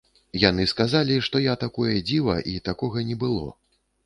Яны 0.43 0.63
сказалі, 0.71 1.17
што 1.27 1.41
я 1.43 1.53
такое 1.65 1.93
дзіва 2.09 2.39
і 2.53 2.55
такога 2.71 3.05
не 3.13 3.21
было. 3.27 3.47